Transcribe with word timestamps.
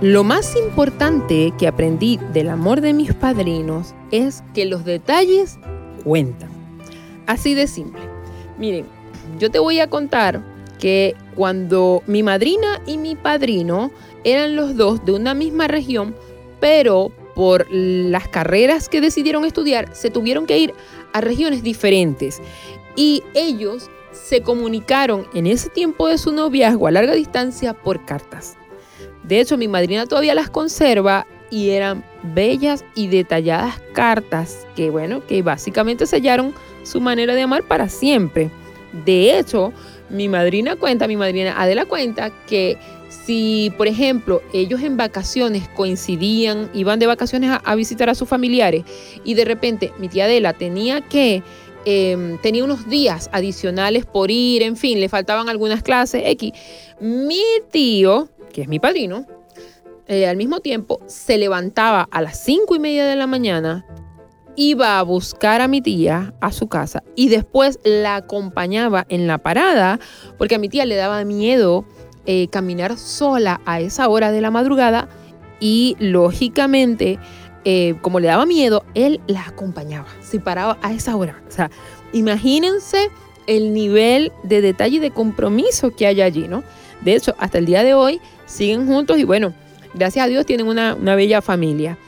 Lo 0.00 0.22
más 0.22 0.54
importante 0.54 1.52
que 1.58 1.66
aprendí 1.66 2.20
del 2.32 2.50
amor 2.50 2.80
de 2.80 2.92
mis 2.92 3.14
padrinos 3.14 3.96
es 4.12 4.44
que 4.54 4.64
los 4.64 4.84
detalles 4.84 5.58
cuentan. 6.04 6.50
Así 7.26 7.54
de 7.54 7.66
simple. 7.66 8.02
Miren, 8.58 8.86
yo 9.40 9.50
te 9.50 9.58
voy 9.58 9.80
a 9.80 9.90
contar 9.90 10.40
que 10.78 11.16
cuando 11.34 12.04
mi 12.06 12.22
madrina 12.22 12.80
y 12.86 12.96
mi 12.96 13.16
padrino 13.16 13.90
eran 14.22 14.54
los 14.54 14.76
dos 14.76 15.04
de 15.04 15.14
una 15.14 15.34
misma 15.34 15.66
región, 15.66 16.14
pero 16.60 17.10
por 17.34 17.66
las 17.68 18.28
carreras 18.28 18.88
que 18.88 19.00
decidieron 19.00 19.44
estudiar, 19.44 19.96
se 19.96 20.10
tuvieron 20.10 20.46
que 20.46 20.58
ir 20.58 20.74
a 21.12 21.20
regiones 21.20 21.64
diferentes. 21.64 22.40
Y 22.94 23.24
ellos 23.34 23.90
se 24.12 24.42
comunicaron 24.42 25.26
en 25.34 25.48
ese 25.48 25.70
tiempo 25.70 26.06
de 26.06 26.18
su 26.18 26.30
noviazgo 26.30 26.86
a 26.86 26.92
larga 26.92 27.14
distancia 27.14 27.74
por 27.74 28.04
cartas. 28.04 28.56
De 29.28 29.40
hecho, 29.40 29.58
mi 29.58 29.68
madrina 29.68 30.06
todavía 30.06 30.34
las 30.34 30.48
conserva 30.48 31.26
y 31.50 31.70
eran 31.70 32.02
bellas 32.22 32.82
y 32.94 33.08
detalladas 33.08 33.78
cartas 33.92 34.66
que, 34.74 34.88
bueno, 34.88 35.24
que 35.26 35.42
básicamente 35.42 36.06
sellaron 36.06 36.54
su 36.82 37.00
manera 37.00 37.34
de 37.34 37.42
amar 37.42 37.62
para 37.64 37.90
siempre. 37.90 38.50
De 39.04 39.38
hecho, 39.38 39.72
mi 40.08 40.28
madrina 40.28 40.76
cuenta, 40.76 41.06
mi 41.06 41.16
madrina 41.16 41.60
Adela 41.60 41.84
cuenta 41.84 42.30
que 42.46 42.78
si, 43.10 43.70
por 43.76 43.86
ejemplo, 43.86 44.42
ellos 44.54 44.80
en 44.80 44.96
vacaciones 44.96 45.68
coincidían, 45.68 46.70
iban 46.72 46.98
de 46.98 47.06
vacaciones 47.06 47.50
a, 47.62 47.74
visitar 47.74 48.08
a 48.08 48.14
sus 48.14 48.28
familiares 48.28 48.84
y 49.24 49.34
de 49.34 49.44
repente 49.44 49.92
mi 49.98 50.08
tía 50.08 50.24
Adela 50.24 50.54
tenía 50.54 51.02
que, 51.02 51.42
em, 51.84 52.38
tenía 52.38 52.64
unos 52.64 52.88
días 52.88 53.28
adicionales 53.32 54.06
por 54.06 54.30
ir, 54.30 54.62
en 54.62 54.76
fin, 54.76 55.00
le 55.00 55.10
faltaban 55.10 55.50
algunas 55.50 55.82
clases, 55.82 56.22
X, 56.24 56.52
mi 57.00 57.42
tío 57.70 58.30
que 58.52 58.62
es 58.62 58.68
mi 58.68 58.78
padrino, 58.78 59.26
eh, 60.06 60.26
al 60.26 60.36
mismo 60.36 60.60
tiempo 60.60 61.00
se 61.06 61.36
levantaba 61.36 62.08
a 62.10 62.22
las 62.22 62.42
cinco 62.42 62.74
y 62.74 62.78
media 62.78 63.06
de 63.06 63.16
la 63.16 63.26
mañana, 63.26 63.84
iba 64.56 64.98
a 64.98 65.02
buscar 65.02 65.60
a 65.60 65.68
mi 65.68 65.80
tía 65.80 66.34
a 66.40 66.50
su 66.50 66.66
casa 66.66 67.04
y 67.14 67.28
después 67.28 67.78
la 67.84 68.16
acompañaba 68.16 69.06
en 69.08 69.26
la 69.26 69.38
parada 69.38 70.00
porque 70.36 70.56
a 70.56 70.58
mi 70.58 70.68
tía 70.68 70.84
le 70.84 70.96
daba 70.96 71.22
miedo 71.24 71.84
eh, 72.26 72.48
caminar 72.48 72.98
sola 72.98 73.60
a 73.66 73.80
esa 73.80 74.08
hora 74.08 74.32
de 74.32 74.40
la 74.40 74.50
madrugada 74.50 75.08
y 75.60 75.96
lógicamente, 75.98 77.18
eh, 77.64 77.94
como 78.02 78.20
le 78.20 78.28
daba 78.28 78.46
miedo, 78.46 78.84
él 78.94 79.20
la 79.26 79.46
acompañaba, 79.46 80.08
se 80.20 80.40
paraba 80.40 80.78
a 80.82 80.92
esa 80.92 81.16
hora. 81.16 81.42
O 81.48 81.50
sea, 81.50 81.70
imagínense 82.12 83.10
el 83.46 83.72
nivel 83.72 84.32
de 84.42 84.60
detalle 84.60 84.96
y 84.96 85.00
de 85.00 85.10
compromiso 85.10 85.94
que 85.94 86.06
hay 86.06 86.20
allí, 86.20 86.48
¿no? 86.48 86.64
De 87.02 87.14
hecho, 87.14 87.34
hasta 87.38 87.58
el 87.58 87.66
día 87.66 87.82
de 87.82 87.94
hoy 87.94 88.20
siguen 88.46 88.86
juntos 88.86 89.18
y 89.18 89.24
bueno, 89.24 89.54
gracias 89.94 90.24
a 90.24 90.28
Dios 90.28 90.46
tienen 90.46 90.66
una, 90.66 90.94
bella 90.94 91.42
familia. 91.42 91.98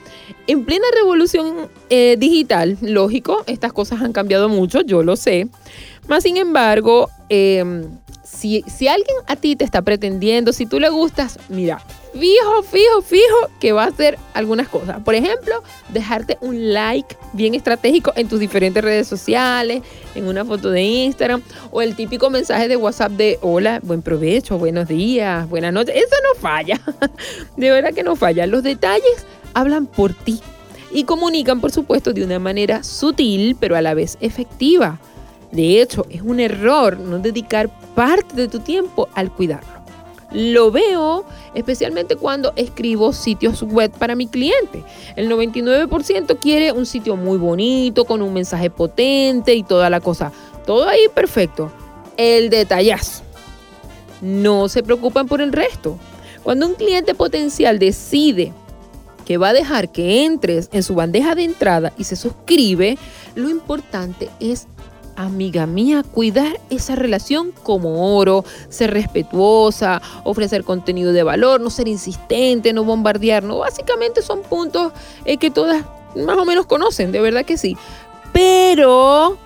En 0.46 0.64
plena 0.64 0.84
revolución 0.94 1.68
eh, 1.90 2.16
digital, 2.18 2.76
lógico, 2.82 3.44
estas 3.46 3.72
cosas 3.72 4.00
han 4.02 4.12
cambiado 4.12 4.48
mucho, 4.48 4.80
yo 4.80 5.02
lo 5.02 5.16
sé. 5.16 5.48
Más 6.08 6.22
sin 6.22 6.36
embargo, 6.36 7.08
em, 7.28 7.84
si, 8.30 8.88
alguien 8.88 9.16
a 9.26 9.36
ti 9.36 9.56
te 9.56 9.64
está 9.64 9.82
pretendiendo, 9.82 10.52
si 10.52 10.64
tú 10.64 10.80
le 10.80 10.88
gustas, 10.88 11.38
mira, 11.48 11.82
fijo, 12.12 12.62
fijo, 12.62 13.02
fijo 13.02 13.50
que 13.58 13.72
va 13.72 13.84
a 13.84 13.88
hacer 13.88 14.18
algunas 14.34 14.68
cosas. 14.68 15.02
Por 15.02 15.14
ejemplo, 15.14 15.62
dejarte 15.90 16.38
un 16.40 16.72
like 16.72 17.16
bien 17.32 17.54
estratégico 17.54 18.12
en 18.16 18.28
tus 18.28 18.40
diferentes 18.40 18.82
redes 18.82 19.08
sociales, 19.08 19.82
en 20.14 20.26
una 20.26 20.44
foto 20.44 20.70
de 20.70 20.82
Instagram 20.82 21.42
o 21.70 21.82
el 21.82 21.96
típico 21.96 22.30
mensaje 22.30 22.68
de 22.68 22.76
WhatsApp 22.76 23.12
de 23.12 23.38
hola, 23.42 23.80
buen 23.82 24.00
provecho, 24.00 24.58
buenos 24.58 24.88
días, 24.88 25.48
buenas 25.48 25.72
noches. 25.72 25.94
Eso 25.96 26.16
no 26.22 26.40
falla. 26.40 26.80
De 27.56 27.70
verdad 27.70 27.92
que 27.92 28.02
no 28.02 28.16
falla. 28.16 28.46
Los 28.46 28.62
detalles 28.62 29.26
hablan 29.54 29.86
por 29.86 30.14
ti 30.14 30.40
y 30.92 31.04
comunican, 31.04 31.60
por 31.60 31.72
supuesto, 31.72 32.12
de 32.12 32.24
una 32.24 32.38
manera 32.38 32.82
sutil, 32.82 33.56
pero 33.58 33.76
a 33.76 33.82
la 33.82 33.94
vez 33.94 34.16
efectiva. 34.20 34.98
De 35.52 35.80
hecho, 35.80 36.06
es 36.10 36.22
un 36.22 36.40
error 36.40 36.98
no 36.98 37.18
dedicar 37.18 37.68
parte 37.94 38.34
de 38.36 38.48
tu 38.48 38.60
tiempo 38.60 39.08
al 39.14 39.32
cuidarlo. 39.32 39.80
Lo 40.32 40.70
veo 40.70 41.24
especialmente 41.54 42.14
cuando 42.14 42.52
escribo 42.54 43.12
sitios 43.12 43.62
web 43.62 43.90
para 43.90 44.14
mi 44.14 44.28
cliente. 44.28 44.84
El 45.16 45.28
99% 45.28 46.38
quiere 46.38 46.70
un 46.70 46.86
sitio 46.86 47.16
muy 47.16 47.36
bonito, 47.36 48.04
con 48.04 48.22
un 48.22 48.32
mensaje 48.32 48.70
potente 48.70 49.54
y 49.54 49.64
toda 49.64 49.90
la 49.90 50.00
cosa. 50.00 50.30
Todo 50.66 50.88
ahí 50.88 51.08
perfecto. 51.12 51.72
El 52.16 52.48
detallazo. 52.48 53.22
No 54.20 54.68
se 54.68 54.84
preocupan 54.84 55.26
por 55.26 55.40
el 55.40 55.52
resto. 55.52 55.98
Cuando 56.44 56.66
un 56.66 56.74
cliente 56.74 57.14
potencial 57.14 57.78
decide 57.78 58.52
que 59.24 59.36
va 59.36 59.48
a 59.48 59.52
dejar 59.52 59.90
que 59.90 60.24
entres 60.24 60.68
en 60.72 60.82
su 60.82 60.94
bandeja 60.94 61.34
de 61.34 61.44
entrada 61.44 61.92
y 61.98 62.04
se 62.04 62.16
suscribe, 62.16 62.98
lo 63.34 63.48
importante 63.48 64.28
es 64.38 64.66
amiga 65.22 65.66
mía, 65.66 66.02
cuidar 66.02 66.60
esa 66.70 66.96
relación 66.96 67.52
como 67.62 68.16
oro, 68.16 68.44
ser 68.68 68.92
respetuosa, 68.92 70.00
ofrecer 70.24 70.64
contenido 70.64 71.12
de 71.12 71.22
valor, 71.22 71.60
no 71.60 71.70
ser 71.70 71.88
insistente, 71.88 72.72
no 72.72 72.84
bombardear, 72.84 73.42
no, 73.42 73.58
básicamente 73.58 74.22
son 74.22 74.42
puntos 74.42 74.92
eh, 75.24 75.36
que 75.36 75.50
todas 75.50 75.84
más 76.16 76.38
o 76.38 76.44
menos 76.44 76.66
conocen, 76.66 77.12
de 77.12 77.20
verdad 77.20 77.44
que 77.44 77.56
sí. 77.56 77.76
Pero 78.32 79.38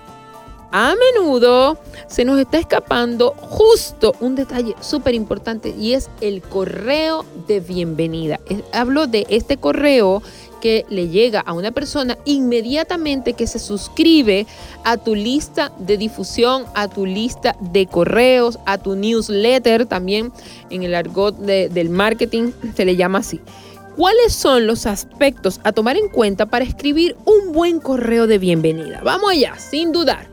a 0.77 0.93
menudo 1.13 1.77
se 2.07 2.25
nos 2.25 2.37
está 2.37 2.57
escapando 2.57 3.33
justo 3.37 4.13
un 4.19 4.35
detalle 4.35 4.75
súper 4.81 5.15
importante 5.15 5.69
y 5.69 5.93
es 5.93 6.09
el 6.19 6.41
correo 6.41 7.25
de 7.47 7.61
bienvenida. 7.61 8.41
Hablo 8.73 9.07
de 9.07 9.25
este 9.29 9.55
correo 9.55 10.21
le 10.89 11.09
llega 11.09 11.39
a 11.41 11.53
una 11.53 11.71
persona 11.71 12.17
inmediatamente 12.25 13.33
que 13.33 13.47
se 13.47 13.59
suscribe 13.59 14.47
a 14.83 14.97
tu 14.97 15.15
lista 15.15 15.71
de 15.77 15.97
difusión, 15.97 16.65
a 16.73 16.87
tu 16.87 17.05
lista 17.05 17.55
de 17.59 17.85
correos, 17.85 18.57
a 18.65 18.77
tu 18.77 18.95
newsletter, 18.95 19.85
también 19.85 20.31
en 20.69 20.83
el 20.83 20.95
argot 20.95 21.37
del 21.37 21.89
marketing 21.89 22.51
se 22.75 22.85
le 22.85 22.95
llama 22.95 23.19
así. 23.19 23.39
¿Cuáles 23.95 24.33
son 24.33 24.67
los 24.67 24.85
aspectos 24.87 25.61
a 25.63 25.71
tomar 25.71 25.95
en 25.97 26.09
cuenta 26.09 26.47
para 26.47 26.65
escribir 26.65 27.15
un 27.25 27.53
buen 27.53 27.79
correo 27.79 28.27
de 28.27 28.39
bienvenida? 28.39 29.01
Vamos 29.03 29.31
allá, 29.31 29.57
sin 29.57 29.91
dudar. 29.91 30.27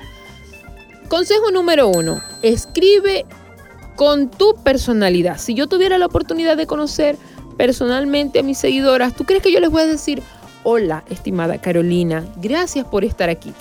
Consejo 1.08 1.50
número 1.52 1.88
uno, 1.88 2.22
escribe 2.42 3.24
con 3.94 4.30
tu 4.30 4.54
personalidad. 4.64 5.38
Si 5.38 5.54
yo 5.54 5.68
tuviera 5.68 5.98
la 5.98 6.06
oportunidad 6.06 6.56
de 6.56 6.66
conocer 6.66 7.16
personalmente 7.62 8.40
a 8.40 8.42
mis 8.42 8.58
seguidoras, 8.58 9.14
¿tú 9.14 9.22
crees 9.22 9.40
que 9.40 9.52
yo 9.52 9.60
les 9.60 9.70
voy 9.70 9.82
a 9.82 9.86
decir, 9.86 10.20
hola, 10.64 11.04
estimada 11.08 11.58
Carolina, 11.58 12.24
gracias 12.38 12.84
por 12.84 13.04
estar 13.04 13.30
aquí? 13.30 13.52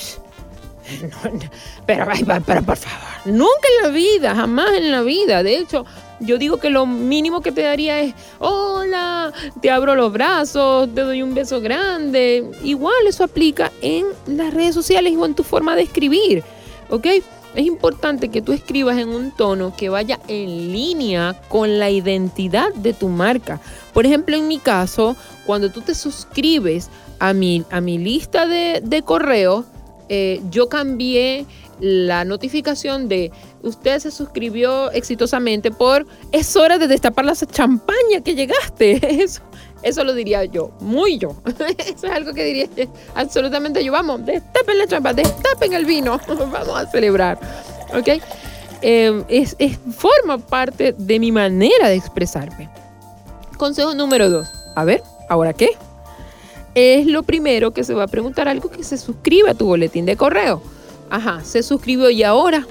pero, 1.85 2.07
pero, 2.43 2.63
por 2.63 2.77
favor, 2.77 3.07
nunca 3.25 3.67
en 3.77 3.83
la 3.83 3.89
vida, 3.89 4.33
jamás 4.33 4.71
en 4.73 4.89
la 4.89 5.03
vida. 5.03 5.43
De 5.43 5.55
hecho, 5.55 5.85
yo 6.19 6.39
digo 6.39 6.57
que 6.57 6.71
lo 6.71 6.87
mínimo 6.87 7.41
que 7.41 7.51
te 7.51 7.61
daría 7.61 7.99
es, 7.99 8.15
hola, 8.39 9.31
te 9.61 9.69
abro 9.69 9.93
los 9.93 10.11
brazos, 10.11 10.89
te 10.95 11.01
doy 11.01 11.21
un 11.21 11.35
beso 11.35 11.61
grande. 11.61 12.43
Igual 12.63 13.05
eso 13.05 13.23
aplica 13.23 13.71
en 13.83 14.07
las 14.25 14.51
redes 14.51 14.73
sociales 14.73 15.13
o 15.15 15.27
en 15.27 15.35
tu 15.35 15.43
forma 15.43 15.75
de 15.75 15.83
escribir, 15.83 16.43
¿ok? 16.89 17.05
Es 17.55 17.65
importante 17.65 18.29
que 18.29 18.41
tú 18.41 18.53
escribas 18.53 18.97
en 18.97 19.09
un 19.09 19.31
tono 19.31 19.75
que 19.75 19.89
vaya 19.89 20.19
en 20.27 20.71
línea 20.71 21.39
con 21.49 21.79
la 21.79 21.89
identidad 21.89 22.73
de 22.73 22.93
tu 22.93 23.09
marca. 23.09 23.59
Por 23.93 24.05
ejemplo, 24.05 24.35
en 24.35 24.47
mi 24.47 24.59
caso, 24.59 25.15
cuando 25.45 25.69
tú 25.69 25.81
te 25.81 25.95
suscribes 25.95 26.89
a 27.19 27.33
mi, 27.33 27.65
a 27.69 27.81
mi 27.81 27.97
lista 27.97 28.45
de, 28.45 28.81
de 28.83 29.01
correo, 29.01 29.65
eh, 30.07 30.41
yo 30.49 30.69
cambié 30.69 31.45
la 31.79 32.25
notificación 32.25 33.07
de 33.07 33.31
usted 33.63 33.99
se 33.99 34.11
suscribió 34.11 34.91
exitosamente 34.91 35.71
por 35.71 36.05
es 36.31 36.55
hora 36.55 36.77
de 36.77 36.87
destapar 36.87 37.25
la 37.25 37.35
champaña 37.35 38.21
que 38.23 38.35
llegaste. 38.35 39.25
eso 39.83 40.03
lo 40.03 40.13
diría 40.13 40.45
yo, 40.45 40.71
muy 40.79 41.17
yo. 41.17 41.35
Eso 41.77 42.07
es 42.07 42.11
algo 42.11 42.33
que 42.33 42.43
diría 42.43 42.67
absolutamente 43.15 43.83
yo. 43.83 43.91
Vamos, 43.91 44.25
destapen 44.25 44.77
la 44.77 44.87
champaña, 44.87 45.23
destapen 45.23 45.73
el 45.73 45.85
vino, 45.85 46.19
vamos 46.27 46.69
a 46.69 46.85
celebrar. 46.87 47.39
¿Ok? 47.93 48.21
Em, 48.81 49.23
es, 49.27 49.55
forma 49.95 50.37
parte 50.37 50.93
de 50.97 51.19
mi 51.19 51.31
manera 51.31 51.89
de 51.89 51.95
expresarme. 51.95 52.69
Consejo 53.57 53.93
número 53.93 54.29
dos. 54.29 54.47
A 54.75 54.85
ver, 54.85 55.03
¿ahora 55.29 55.53
qué? 55.53 55.69
es 56.73 57.05
lo 57.05 57.23
primero 57.23 57.71
que 57.71 57.83
se 57.83 57.93
va 57.93 58.03
a 58.03 58.07
preguntar 58.07 58.47
algo 58.47 58.69
que 58.69 58.83
se 58.83 58.97
suscribe 58.97 59.49
a 59.49 59.53
tu 59.53 59.65
boletín 59.65 60.05
de 60.05 60.15
correo. 60.15 60.61
Ajá, 61.09 61.41
se 61.43 61.63
suscribió 61.63 62.09
y 62.09 62.23
ahora. 62.23 62.65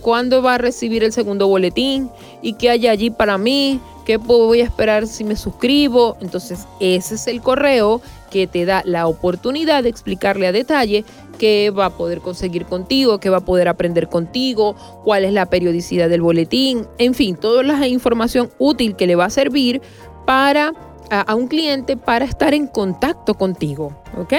¿Cuándo 0.00 0.42
va 0.42 0.54
a 0.54 0.58
recibir 0.58 1.02
el 1.02 1.12
segundo 1.12 1.48
boletín? 1.48 2.10
¿Y 2.40 2.52
qué 2.52 2.70
hay 2.70 2.86
allí 2.86 3.10
para 3.10 3.36
mí? 3.38 3.80
¿Qué 4.04 4.16
voy 4.16 4.60
a 4.60 4.64
esperar 4.64 5.06
si 5.06 5.24
me 5.24 5.36
suscribo? 5.36 6.16
Entonces, 6.20 6.66
ese 6.80 7.14
es 7.14 7.26
el 7.26 7.40
correo 7.40 8.00
que 8.30 8.46
te 8.46 8.64
da 8.64 8.82
la 8.84 9.06
oportunidad 9.06 9.82
de 9.82 9.90
explicarle 9.90 10.46
a 10.46 10.52
detalle 10.52 11.04
qué 11.38 11.70
va 11.70 11.86
a 11.86 11.90
poder 11.90 12.20
conseguir 12.20 12.64
contigo, 12.66 13.18
qué 13.18 13.30
va 13.30 13.38
a 13.38 13.44
poder 13.44 13.68
aprender 13.68 14.08
contigo, 14.08 14.74
cuál 15.04 15.24
es 15.24 15.32
la 15.32 15.46
periodicidad 15.46 16.08
del 16.08 16.22
boletín, 16.22 16.86
en 16.98 17.14
fin, 17.14 17.36
toda 17.36 17.62
la 17.62 17.86
información 17.86 18.50
útil 18.58 18.96
que 18.96 19.06
le 19.06 19.16
va 19.16 19.26
a 19.26 19.30
servir 19.30 19.82
para 20.26 20.72
a, 21.10 21.34
un 21.34 21.46
cliente 21.46 21.96
para 21.96 22.24
estar 22.24 22.54
en 22.54 22.66
contacto 22.66 23.34
contigo, 23.34 23.94
¿ok? 24.16 24.34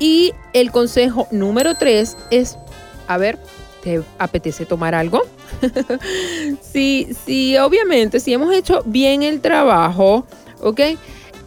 Y 0.00 0.32
el 0.52 0.72
consejo 0.72 1.28
número 1.30 1.74
tres 1.74 2.16
es, 2.30 2.58
a 3.06 3.18
ver, 3.18 3.38
¿te 3.82 4.02
apetece 4.18 4.66
tomar 4.66 4.94
algo? 4.94 5.22
sí, 6.60 7.08
sí, 7.24 7.56
obviamente, 7.58 8.20
si 8.20 8.32
hemos 8.32 8.54
hecho 8.54 8.82
bien 8.84 9.22
el 9.22 9.40
trabajo, 9.40 10.26
¿ok? 10.60 10.80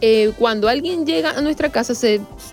Eh, 0.00 0.32
cuando 0.38 0.68
alguien 0.68 1.06
llega 1.06 1.30
a 1.30 1.40
nuestra 1.40 1.70
casa, 1.70 1.94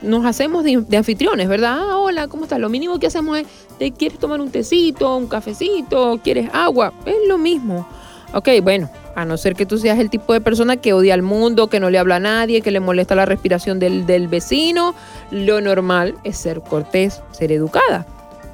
nos 0.01 0.25
hacemos 0.25 0.63
de, 0.63 0.97
anfitriones, 0.97 1.49
¿verdad? 1.49 1.79
Ah, 1.79 1.97
hola, 1.97 2.27
¿cómo 2.27 2.43
estás? 2.43 2.59
Lo 2.59 2.69
mínimo 2.69 2.97
que 2.99 3.07
hacemos 3.07 3.39
es, 3.39 3.47
¿te 3.77 3.91
quieres 3.91 4.19
tomar 4.19 4.39
un 4.39 4.51
tecito, 4.51 5.17
un 5.17 5.27
cafecito? 5.27 6.19
¿Quieres 6.23 6.49
agua? 6.53 6.93
Es 7.05 7.27
lo 7.27 7.37
mismo. 7.37 7.85
Ok, 8.33 8.47
bueno, 8.63 8.89
a 9.15 9.25
no 9.25 9.35
ser 9.35 9.55
que 9.55 9.65
tú 9.65 9.77
seas 9.77 9.99
el 9.99 10.09
tipo 10.09 10.31
de 10.31 10.39
persona 10.39 10.77
que 10.77 10.93
odia 10.93 11.13
al 11.13 11.21
mundo, 11.21 11.67
que 11.67 11.81
no 11.81 11.89
le 11.89 11.99
habla 11.99 12.15
a 12.15 12.19
nadie, 12.19 12.61
que 12.61 12.71
le 12.71 12.79
molesta 12.79 13.15
la 13.15 13.25
respiración 13.25 13.79
del, 13.79 14.27
vecino, 14.29 14.95
lo 15.31 15.59
normal 15.59 16.15
es 16.23 16.37
ser 16.37 16.61
cortés, 16.61 17.21
ser 17.31 17.51
educada. 17.51 18.05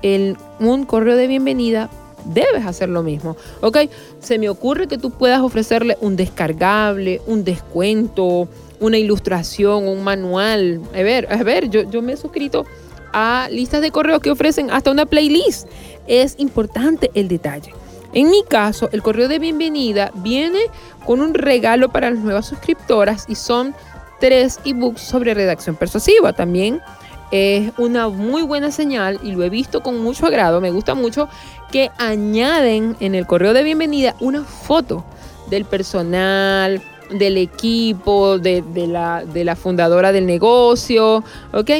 En 0.02 0.38
un 0.60 0.86
correo 0.86 1.16
de 1.16 1.28
bienvenida 1.28 1.90
debes 2.26 2.66
hacer 2.66 2.90
lo 2.90 3.04
mismo. 3.04 3.38
Ok, 3.62 3.78
se 4.20 4.40
me 4.40 4.50
ocurre 4.50 4.88
que 4.88 4.98
tú 4.98 5.12
puedas 5.12 5.42
ofrecerle 5.42 5.98
un 6.02 6.16
descargable, 6.16 7.22
un 7.26 7.44
descuento, 7.44 8.48
una 8.80 8.98
ilustración, 8.98 9.88
un 9.88 10.04
manual. 10.04 10.82
A 10.94 11.02
ver, 11.04 11.32
a 11.32 11.44
ver, 11.44 11.70
yo, 11.70 11.90
yo 11.90 12.02
me 12.02 12.14
he 12.14 12.18
suscrito 12.18 12.66
a 13.14 13.48
listas 13.52 13.82
de 13.82 13.92
correos 13.92 14.22
que 14.22 14.32
ofrecen 14.32 14.72
hasta 14.72 14.92
una 14.92 15.06
playlist. 15.06 15.68
Es 16.08 16.36
importante 16.38 17.10
el 17.14 17.28
detalle. 17.28 17.74
En 18.14 18.30
mi 18.30 18.44
caso, 18.44 18.90
el 18.92 19.04
correo 19.04 19.28
de 19.28 19.40
bienvenida 19.40 20.12
viene 20.16 20.60
con 21.06 21.22
un 21.22 21.34
regalo 21.34 21.90
para 21.90 22.10
las 22.10 22.20
nuevas 22.20 22.48
suscriptoras 22.48 23.26
y 23.28 23.36
son 23.36 23.76
tres 24.20 24.60
ebooks 24.66 25.02
sobre 25.02 25.34
redacción 25.34 25.76
persuasiva. 25.76 26.34
También 26.34 26.82
es 27.31 27.74
una 27.77 28.09
muy 28.09 28.41
buena 28.44 28.71
señal 28.71 29.19
y 29.24 29.31
lo 29.31 29.44
he 29.44 29.50
visto 29.50 29.81
con 29.81 30.00
mucho 30.00 30.25
agrado, 30.25 30.62
me 30.62 30.71
gusta 30.71 30.95
mucho 30.95 31.27
que 31.71 31.91
añaden 31.97 32.95
en 33.00 33.15
el 33.15 33.27
correo 33.27 33.53
de 33.53 33.63
bienvenida 33.63 34.15
una 34.19 34.44
foto 34.44 35.03
del 35.50 35.65
personal, 35.65 36.81
del 37.12 37.38
equipo, 37.38 38.38
de, 38.38 38.63
la, 38.88 39.24
de 39.25 39.44
la 39.44 39.56
fundadora 39.56 40.12
del 40.12 40.25
negocio, 40.25 41.24
¿ok? 41.53 41.71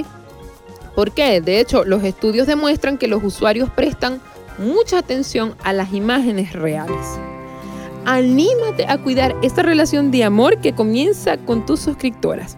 ¿Por 0.96 1.12
qué? 1.12 1.42
De 1.42 1.60
hecho, 1.60 1.84
los 1.86 2.04
estudios 2.04 2.48
demuestran 2.48 2.98
que 2.98 3.08
los 3.08 3.24
usuarios 3.24 3.70
prestan 3.70 4.20
mucha 4.58 4.98
atención 4.98 5.56
a 5.64 5.74
las 5.74 5.94
imágenes 5.94 6.54
reales. 6.54 7.20
Anímate 8.06 8.86
a 8.88 8.98
cuidar 8.98 9.36
esta 9.42 9.62
relación 9.62 10.12
de 10.12 10.24
amor 10.24 10.60
que 10.60 10.74
comienza 10.74 11.38
con 11.38 11.66
tus 11.66 11.82
suscriptoras. 11.82 12.58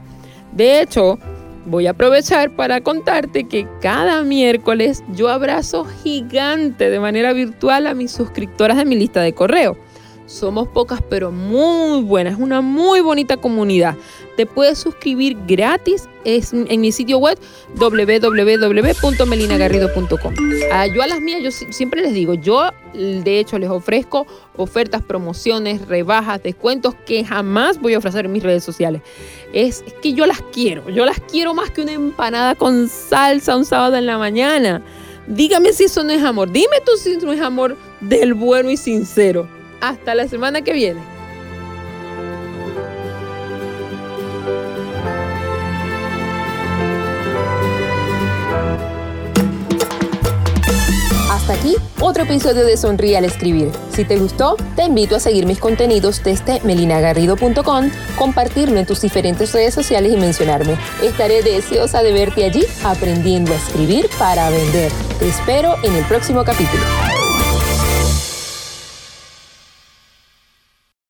De 0.54 0.82
hecho, 0.82 1.20
voy 1.66 1.88
a 1.88 1.92
aprovechar 1.92 2.56
para 2.56 2.82
contarte 2.82 3.48
que 3.48 3.68
cada 3.82 4.24
miércoles 4.24 5.04
yo 5.16 5.30
abrazo 5.30 5.86
gigante 6.04 6.90
de 6.90 7.00
manera 7.00 7.34
virtual 7.34 7.88
a 7.88 7.94
mis 7.94 8.12
suscriptoras 8.12 8.78
de 8.78 8.86
mi 8.86 8.96
lista 8.96 9.22
de 9.22 9.34
correo. 9.34 9.78
Somos 10.30 10.68
pocas 10.68 11.02
pero 11.10 11.32
muy 11.32 12.04
buenas, 12.04 12.34
es 12.34 12.40
una 12.40 12.62
muy 12.62 13.02
bonita 13.02 13.38
comunidad. 13.38 13.96
Te 14.38 14.46
puedes 14.46 14.78
suscribir 14.78 15.36
gratis 15.48 16.08
en 16.24 16.82
mi 16.82 16.92
sitio 16.92 17.18
web 17.18 17.40
www.melinagarrido.com. 17.76 20.34
Ah, 20.72 20.86
yo 20.86 21.02
a 21.02 21.08
las 21.08 21.20
mías, 21.20 21.42
yo 21.42 21.50
siempre 21.50 22.04
les 22.04 22.14
digo, 22.14 22.36
yo 22.36 22.70
de 22.94 23.40
hecho 23.40 23.58
les 23.58 23.72
ofrezco 23.72 24.28
ofertas, 24.56 25.02
promociones, 25.02 25.88
rebajas, 25.88 26.44
descuentos 26.44 26.94
que 27.08 27.26
jamás 27.26 27.82
voy 27.82 27.96
a 27.96 27.98
ofrecer 27.98 28.26
en 28.26 28.32
mis 28.32 28.44
redes 28.44 28.64
sociales. 28.64 29.02
Es, 29.52 29.84
es 29.88 29.96
que 29.96 30.14
yo 30.14 30.28
las 30.28 30.44
quiero, 30.54 30.92
yo 30.92 31.06
las 31.06 31.20
quiero 31.22 31.56
más 31.56 31.72
que 31.72 31.82
una 31.82 31.94
empanada 31.94 32.54
con 32.54 32.88
salsa 32.88 33.58
un 33.58 33.66
sábado 33.66 33.96
en 33.96 34.06
la 34.06 34.20
mañana. 34.20 34.84
Dígame 35.26 35.74
si 35.74 35.86
eso 35.86 36.04
no 36.04 36.12
es 36.12 36.22
amor. 36.24 36.52
Dime 36.52 36.82
tú 36.86 36.92
si 36.98 37.18
no 37.18 37.34
es 37.34 37.42
amor 37.42 37.76
del 38.00 38.36
bueno 38.36 38.70
y 38.70 38.78
sincero. 38.78 39.58
Hasta 39.82 40.16
la 40.16 40.28
semana 40.28 40.62
que 40.62 40.74
viene. 40.74 41.02
Hasta 51.30 51.54
aquí 51.54 51.76
otro 52.02 52.24
episodio 52.24 52.66
de 52.66 52.76
Sonríe 52.78 53.18
al 53.18 53.26
Escribir. 53.26 53.72
Si 53.94 54.04
te 54.04 54.18
gustó, 54.18 54.56
te 54.76 54.84
invito 54.84 55.16
a 55.16 55.20
seguir 55.20 55.46
mis 55.46 55.60
contenidos 55.60 56.24
desde 56.24 56.60
melinagarrido.com, 56.62 57.92
compartirlo 58.18 58.80
en 58.80 58.86
tus 58.86 59.02
diferentes 59.02 59.54
redes 59.54 59.74
sociales 59.74 60.14
y 60.14 60.18
mencionarme. 60.18 60.78
Estaré 61.04 61.42
deseosa 61.42 62.02
de 62.04 62.14
verte 62.14 62.46
allí 62.46 62.66
aprendiendo 62.84 63.54
a 63.54 63.58
escribir 63.58 64.10
para 64.18 64.50
vender. 64.50 64.92
Te 65.20 65.28
espero 65.28 65.76
en 65.84 65.96
el 65.96 66.06
próximo 66.06 66.44
capítulo. 66.44 66.84